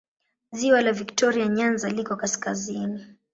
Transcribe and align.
Ziwa 0.51 0.81
la 0.81 0.91
Viktoria 0.91 1.47
Nyanza 1.47 1.89
liko 1.89 2.15
kaskazini. 2.15 3.05